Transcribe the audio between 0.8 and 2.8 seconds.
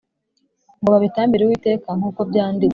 babitambire Uwiteka nk uko byanditswe